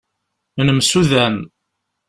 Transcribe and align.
Nemsudan. 0.65 1.35